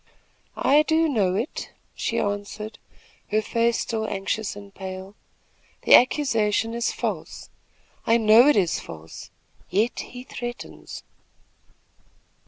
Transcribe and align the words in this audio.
"I 0.57 0.81
do 0.81 1.07
know 1.07 1.35
it," 1.35 1.69
she 1.93 2.17
answered, 2.17 2.79
her 3.29 3.39
face 3.43 3.77
still 3.77 4.07
anxious 4.07 4.55
and 4.55 4.73
pale. 4.73 5.13
"The 5.83 5.93
accusation 5.93 6.73
is 6.73 6.91
false. 6.91 7.51
I 8.07 8.17
know 8.17 8.47
it 8.47 8.55
is 8.55 8.79
false; 8.79 9.29
yet 9.69 9.99
he 9.99 10.23
threatens." 10.23 11.03